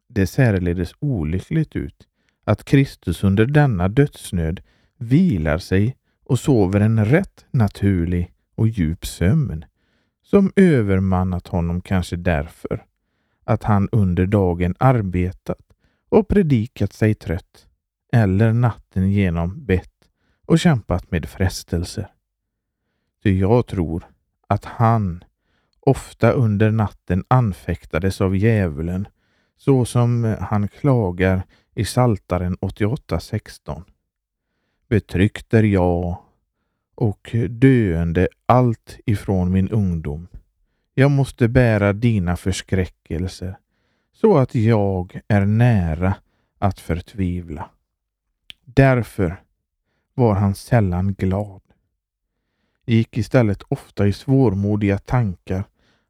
[0.08, 2.08] det särledes olyckligt ut
[2.44, 4.60] att Kristus under denna dödsnöd
[4.98, 9.64] vilar sig och sover en rätt naturlig och djup sömn
[10.22, 12.84] som övermannat honom kanske därför
[13.44, 15.72] att han under dagen arbetat
[16.08, 17.66] och predikat sig trött
[18.12, 20.08] eller natten genom bett
[20.46, 22.08] och kämpat med frestelser.
[23.22, 24.06] Ty jag tror
[24.46, 25.24] att han
[25.86, 29.08] ofta under natten anfäktades av djävulen
[29.56, 31.42] så som eh, han klagar
[31.74, 33.82] i Saltaren 88.16.
[34.88, 36.18] Betryckt är jag
[36.94, 40.28] och döende allt ifrån min ungdom.
[40.94, 43.58] Jag måste bära dina förskräckelser
[44.12, 46.14] så att jag är nära
[46.58, 47.70] att förtvivla.
[48.64, 49.42] Därför
[50.14, 51.60] var han sällan glad.
[52.86, 55.64] Gick istället ofta i svårmodiga tankar,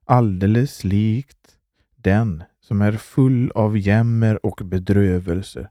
[0.05, 1.57] alldeles likt
[1.97, 5.69] den som är full av jämmer och bedrövelse,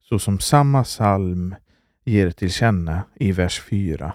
[0.00, 1.54] så som samma psalm
[2.04, 4.14] ger till känna i vers 4.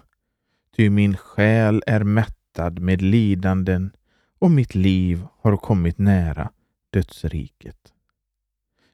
[0.76, 3.92] Ty min själ är mättad med lidanden
[4.40, 6.52] och mitt liv har kommit nära
[6.90, 7.94] dödsriket.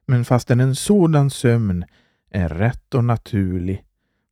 [0.06, 1.84] Men fastän en sådan sömn
[2.30, 3.84] är rätt och naturlig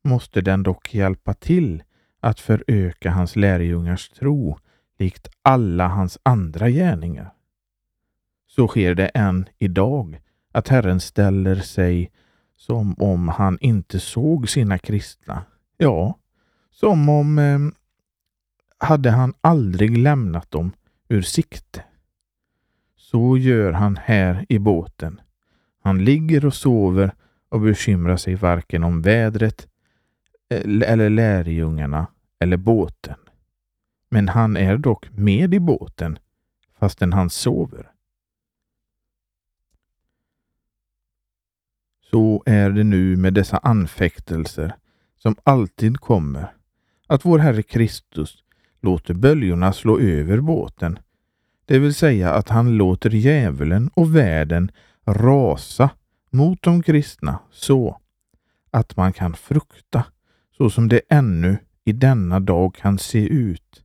[0.03, 1.83] måste den dock hjälpa till
[2.19, 4.57] att föröka hans lärjungars tro
[5.03, 7.33] likt alla hans andra gärningar.
[8.47, 12.11] Så sker det än idag att Herren ställer sig
[12.55, 15.43] som om han inte såg sina kristna.
[15.77, 16.17] Ja,
[16.71, 17.59] som om eh,
[18.77, 20.71] hade han aldrig lämnat dem
[21.09, 21.83] ur sikte.
[22.95, 25.21] Så gör han här i båten.
[25.83, 27.13] Han ligger och sover
[27.49, 29.67] och bekymrar sig varken om vädret
[30.49, 32.07] eh, eller lärjungarna
[32.39, 33.22] eller båten.
[34.13, 36.19] Men han är dock med i båten
[36.79, 37.91] fastän han sover.
[42.11, 44.75] Så är det nu med dessa anfäktelser
[45.17, 46.55] som alltid kommer,
[47.07, 48.43] att vår Herre Kristus
[48.81, 50.99] låter böljorna slå över båten,
[51.65, 54.71] det vill säga att han låter djävulen och världen
[55.05, 55.89] rasa
[56.29, 57.99] mot de kristna så
[58.71, 60.05] att man kan frukta,
[60.57, 63.82] så som det ännu i denna dag kan se ut,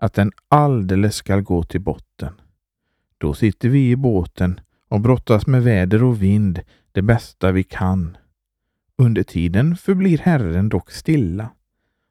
[0.00, 2.40] att den alldeles skall gå till botten.
[3.18, 6.60] Då sitter vi i båten och brottas med väder och vind
[6.92, 8.16] det bästa vi kan.
[8.96, 11.50] Under tiden förblir Herren dock stilla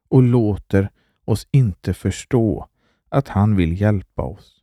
[0.10, 0.90] och låter
[1.26, 2.68] oss inte förstå
[3.10, 4.56] att han vill hjälpa oss.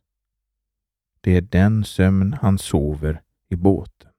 [1.21, 4.11] Det är den sömn han sover i båten.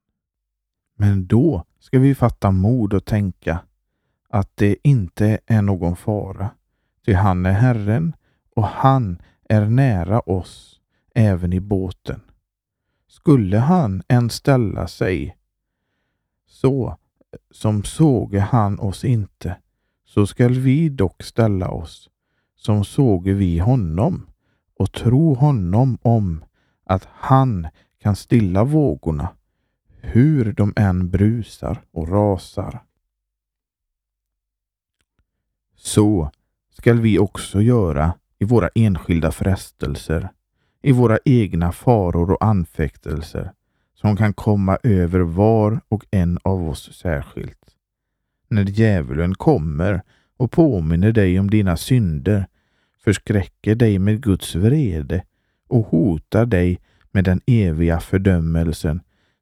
[0.97, 3.61] Men då ska vi fatta mod och tänka
[4.29, 6.51] att det inte är någon fara,
[7.05, 8.13] ty han är Herren
[8.59, 10.81] och han är nära oss
[11.15, 12.21] även i båten.
[13.09, 15.37] Skulle han än ställa sig
[16.47, 16.97] så
[17.51, 19.57] som såge han oss inte,
[20.05, 22.11] så skall vi dock ställa oss
[22.57, 24.27] som såge vi honom
[24.79, 26.45] och tro honom om
[26.85, 27.67] att han
[27.99, 29.29] kan stilla vågorna,
[30.01, 32.83] hur de än brusar och rasar.
[35.77, 36.31] Så
[36.71, 40.29] skall vi också göra i våra enskilda frestelser,
[40.83, 43.53] i våra egna faror och anfäktelser
[43.95, 47.77] som kan komma över var och en av oss särskilt.
[48.49, 50.03] När djävulen kommer
[50.37, 52.47] och påminner dig om dina synder,
[53.05, 55.25] förskräcker dig med Guds vrede
[55.69, 59.01] och hotar dig med den eviga fördömelsen,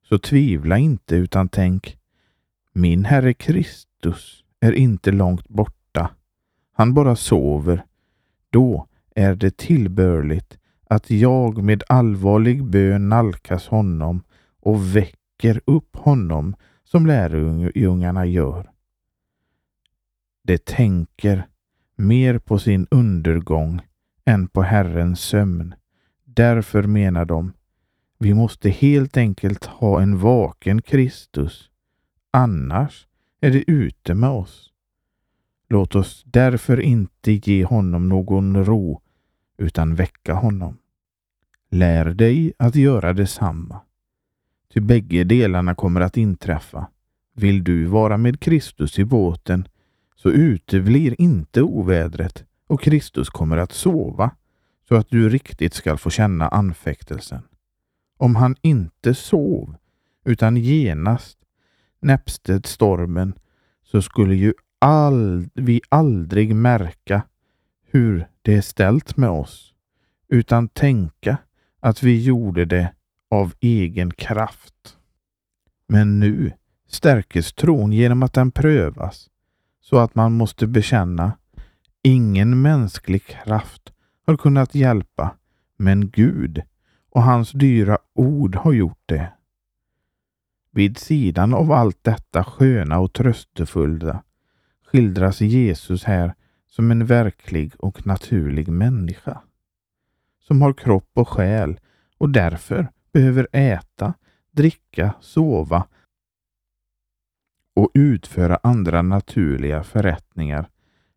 [0.08, 1.98] så tvivla inte utan tänk,
[2.72, 6.10] min Herre Kristus är inte långt borta.
[6.72, 7.84] Han bara sover.
[8.50, 14.22] Då är det tillbörligt att jag med allvarlig bön nalkas honom
[14.60, 18.70] och väcker upp honom som lärjungarna gör.
[20.42, 21.46] De tänker
[21.96, 23.80] mer på sin undergång
[24.24, 25.74] än på Herrens sömn.
[26.24, 27.52] Därför menar de,
[28.18, 31.70] vi måste helt enkelt ha en vaken Kristus.
[32.30, 33.06] Annars
[33.40, 34.72] är det ute med oss.
[35.68, 39.00] Låt oss därför inte ge honom någon ro
[39.58, 40.78] utan väcka honom.
[41.70, 43.80] Lär dig att göra detsamma.
[44.74, 46.88] Ty bägge delarna kommer att inträffa.
[47.34, 49.68] Vill du vara med Kristus i båten
[50.16, 54.30] så uteblir inte ovädret och Kristus kommer att sova
[54.88, 57.42] så att du riktigt skall få känna anfäktelsen.
[58.18, 59.76] om han inte sov
[60.24, 61.38] utan genast
[62.00, 63.34] näpste stormen
[63.84, 67.22] så skulle ju all, vi aldrig märka
[67.90, 69.74] hur det är ställt med oss,
[70.28, 71.38] utan tänka
[71.80, 72.92] att vi gjorde det
[73.30, 74.96] av egen kraft.
[75.88, 76.52] Men nu
[76.88, 79.30] stärkes tron genom att den prövas,
[79.80, 81.32] så att man måste bekänna
[82.02, 83.92] ingen mänsklig kraft
[84.26, 85.36] har kunnat hjälpa,
[85.76, 86.62] men Gud
[87.10, 89.32] och hans dyra ord har gjort det.
[90.70, 94.22] Vid sidan av allt detta sköna och tröstefulla
[94.86, 96.34] skildras Jesus här
[96.66, 99.42] som en verklig och naturlig människa.
[100.40, 101.80] Som har kropp och själ
[102.18, 104.14] och därför behöver äta,
[104.50, 105.86] dricka, sova
[107.74, 110.68] och utföra andra naturliga förrättningar,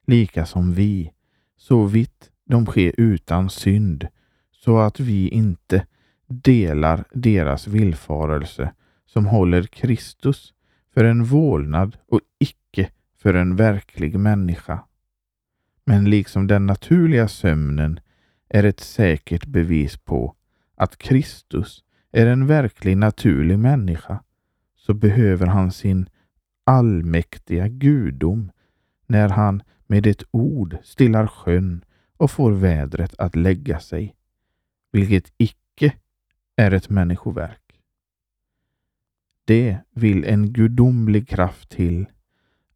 [0.08, 1.12] lika som vi,
[1.58, 4.08] så vitt de sker utan synd,
[4.52, 5.86] så att vi inte
[6.28, 8.74] delar deras villfarelse
[9.06, 10.54] som håller Kristus
[10.94, 12.59] för en vålnad och icke
[13.22, 14.84] för en verklig människa.
[15.86, 18.00] Men liksom den naturliga sömnen
[18.50, 20.36] är ett säkert bevis på
[20.76, 24.24] att Kristus är en verklig naturlig människa,
[24.76, 26.10] så behöver han sin
[26.64, 28.52] allmäktiga gudom
[29.08, 31.86] när han med ett ord stillar sjön
[32.18, 34.16] och får vädret att lägga sig,
[34.92, 35.94] vilket icke
[36.56, 37.82] är ett människoverk.
[39.46, 42.06] Det vill en gudomlig kraft till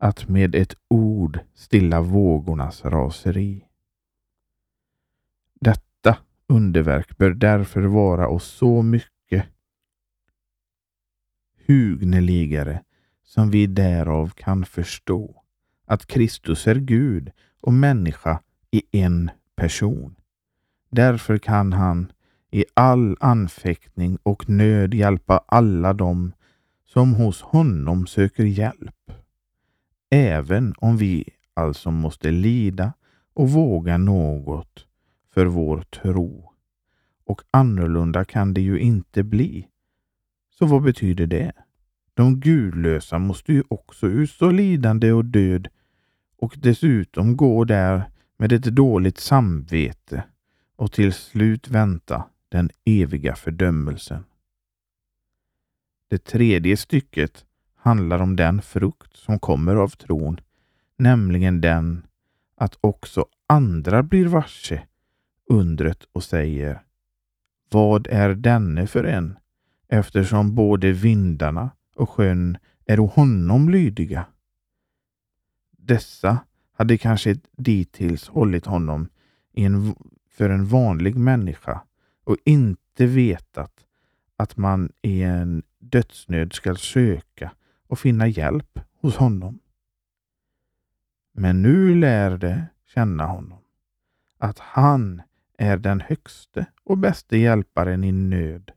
[0.03, 3.65] att med ett ord stilla vågornas raseri.
[5.59, 9.45] Detta underverk bör därför vara oss så mycket
[11.67, 12.83] hugneligare
[13.23, 15.43] som vi därav kan förstå
[15.85, 17.31] att Kristus är Gud
[17.61, 18.39] och människa
[18.71, 20.15] i en person.
[20.89, 22.11] Därför kan han
[22.51, 26.33] i all anfäktning och nöd hjälpa alla dem
[26.85, 29.22] som hos honom söker hjälp.
[30.15, 32.93] Även om vi alltså måste lida
[33.33, 34.87] och våga något
[35.33, 36.51] för vår tro.
[37.25, 39.67] Och annorlunda kan det ju inte bli.
[40.49, 41.51] Så vad betyder det?
[42.13, 45.67] De gudlösa måste ju också utstå lidande och död
[46.37, 50.23] och dessutom gå där med ett dåligt samvete
[50.75, 54.23] och till slut vänta den eviga fördömelsen.
[56.07, 57.45] Det tredje stycket
[57.83, 60.39] handlar om den frukt som kommer av tron,
[60.97, 62.05] nämligen den
[62.55, 64.83] att också andra blir varse
[65.49, 66.83] undret och säger
[67.71, 69.37] Vad är denne för en?
[69.87, 74.25] Eftersom både vindarna och sjön är honom lydiga.
[75.77, 76.37] Dessa
[76.73, 79.09] hade kanske dittills hållit honom
[79.53, 79.95] en,
[80.29, 81.81] för en vanlig människa
[82.23, 83.85] och inte vetat
[84.37, 87.51] att man i en dödsnöd skall söka
[87.93, 89.59] och finna hjälp hos honom.
[91.31, 93.59] Men nu lär det känna honom,
[94.37, 95.21] att han
[95.57, 98.71] är den högste och bäste hjälparen i nöd,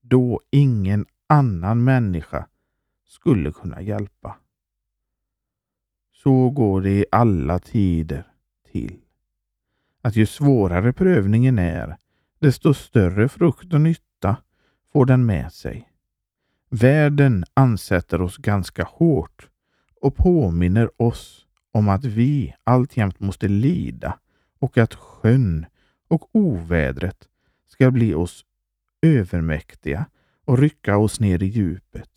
[0.00, 2.46] då ingen annan människa
[3.04, 4.36] skulle kunna hjälpa.
[6.12, 8.32] Så går det i alla tider
[8.72, 9.00] till.
[10.02, 11.96] Att ju svårare prövningen är,
[12.38, 14.36] desto större frukt och nytta
[14.92, 15.91] får den med sig.
[16.74, 19.48] Världen ansätter oss ganska hårt
[20.00, 24.18] och påminner oss om att vi alltjämt måste lida
[24.58, 25.66] och att sjön
[26.08, 27.28] och ovädret
[27.66, 28.44] ska bli oss
[29.02, 30.06] övermäktiga
[30.44, 32.10] och rycka oss ner i djupet.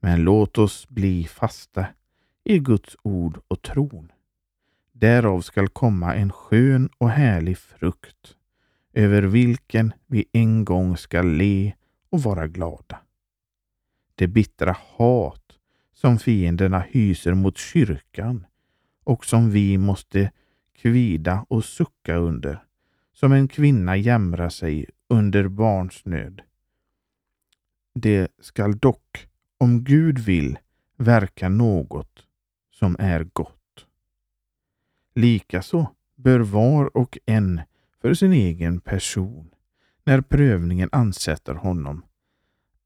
[0.00, 1.86] Men låt oss bli fasta
[2.44, 4.12] i Guds ord och tron.
[4.92, 8.36] Därav skall komma en skön och härlig frukt,
[8.92, 11.72] över vilken vi en gång skall le
[12.10, 12.98] och vara glada.
[14.18, 15.58] Det bittra hat
[15.94, 18.46] som fienderna hyser mot kyrkan
[19.04, 20.30] och som vi måste
[20.72, 22.64] kvida och sucka under,
[23.12, 26.42] som en kvinna jämrar sig under barnsnöd.
[27.94, 30.58] Det skall dock, om Gud vill,
[30.96, 32.26] verka något
[32.70, 33.86] som är gott.
[35.14, 37.60] Likaså bör var och en
[38.00, 39.50] för sin egen person,
[40.04, 42.02] när prövningen ansätter honom,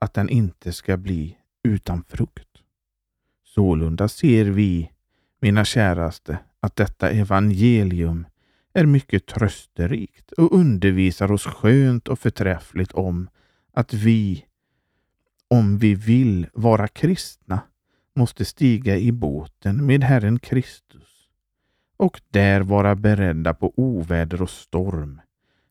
[0.03, 2.49] att den inte ska bli utan frukt.
[3.45, 4.91] Sålunda ser vi,
[5.41, 8.27] mina käraste, att detta evangelium
[8.73, 13.29] är mycket trösterikt och undervisar oss skönt och förträffligt om
[13.73, 14.45] att vi,
[15.49, 17.61] om vi vill vara kristna,
[18.15, 21.29] måste stiga i båten med Herren Kristus
[21.97, 25.21] och där vara beredda på oväder och storm.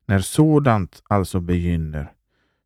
[0.05, 2.13] När sådant alltså begynner,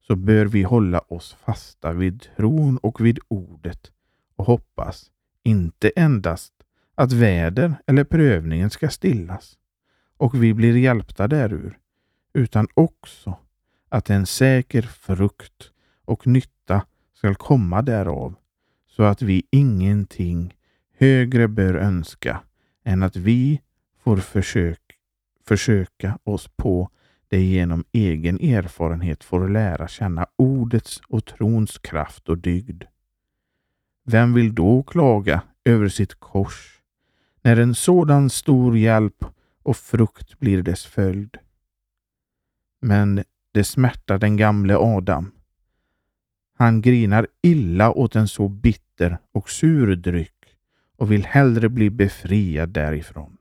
[0.08, 3.92] så bör vi hålla oss fasta vid tron och vid ordet
[4.36, 5.12] och hoppas
[5.44, 6.54] inte endast
[6.96, 9.58] att väder eller prövningen ska stillas
[10.18, 11.78] och vi blir hjälpta därur,
[12.34, 13.38] utan också
[13.90, 15.72] att en säker frukt
[16.06, 18.36] och nytta skall komma därav,
[18.88, 20.54] så att vi ingenting
[20.98, 22.42] högre bör önska
[22.84, 23.62] än att vi
[24.04, 24.82] får försök,
[25.48, 26.90] försöka oss på
[27.36, 32.84] dig genom egen erfarenhet får lära känna ordets och trons kraft och dygd.
[34.06, 36.82] Vem vill då klaga över sitt kors
[37.42, 39.26] när en sådan stor hjälp
[39.64, 41.38] och frukt blir dess följd?
[42.82, 45.32] Men det smärtar den gamle Adam.
[46.58, 50.58] Han grinar illa åt en så bitter och sur dryck
[50.98, 53.38] och vill hellre bli befriad därifrån.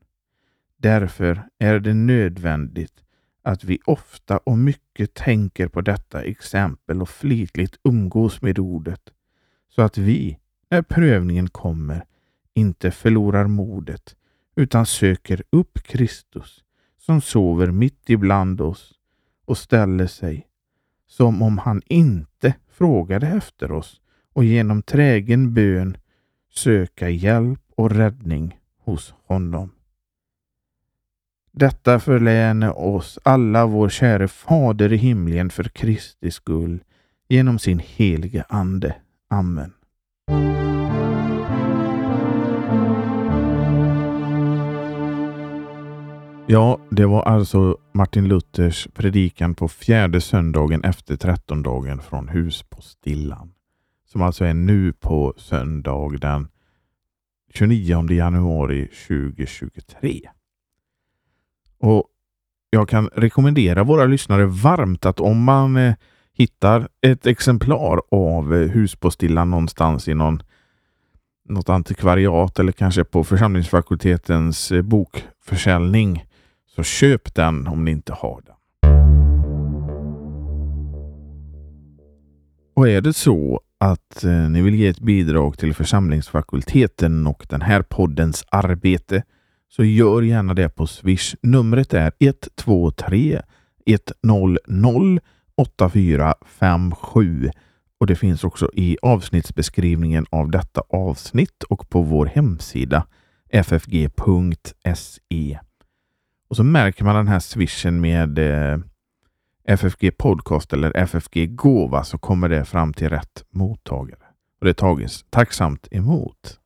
[0.77, 3.04] Därför är det nödvändigt
[3.45, 9.01] att vi ofta och mycket tänker på detta exempel och flitigt umgås med ordet,
[9.69, 10.39] så att vi,
[10.71, 12.05] när prövningen kommer,
[12.55, 14.17] inte förlorar modet
[14.57, 16.65] utan söker upp Kristus
[16.99, 18.95] som sover mitt ibland oss
[19.45, 20.47] och ställer sig
[21.07, 24.01] som om han inte frågade efter oss
[24.33, 25.97] och genom trägen bön
[26.55, 29.71] söka hjälp och räddning hos honom.
[31.57, 36.85] Detta förläne oss alla vår käre Fader i himlen för Kristi skull
[37.29, 38.97] genom sin helige Ande.
[39.31, 39.73] Amen.
[46.47, 53.53] Ja, det var alltså Martin Luthers predikan på fjärde söndagen efter trettondagen från Huspostillan.
[54.07, 56.49] Som alltså är nu på söndag den
[57.55, 60.29] 29 januari 2023.
[61.85, 62.05] Och
[62.71, 65.95] Jag kan rekommendera våra lyssnare varmt att om man eh,
[66.33, 70.43] hittar ett exemplar av eh, Huspostillan någonstans i någon,
[71.49, 76.25] något antikvariat eller kanske på församlingsfakultetens eh, bokförsäljning
[76.77, 78.55] så köp den om ni inte har den.
[82.77, 87.63] Och är det så att eh, ni vill ge ett bidrag till församlingsfakulteten och den
[87.63, 89.23] här poddens arbete
[89.77, 91.35] så gör gärna det på Swish.
[91.43, 93.43] Numret är 123
[93.87, 94.59] 100
[95.57, 97.51] 8457
[98.01, 103.07] och det finns också i avsnittsbeskrivningen av detta avsnitt och på vår hemsida
[103.53, 105.59] ffg.se.
[106.49, 108.79] Och så märker man den här swishen med eh,
[109.65, 114.25] FFG Podcast eller FFG Gåva så kommer det fram till rätt mottagare.
[114.61, 116.61] Och det tages tacksamt emot.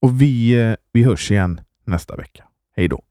[0.00, 2.48] Och vi, eh, vi hörs igen nästa vecka.
[2.76, 3.02] Hej då!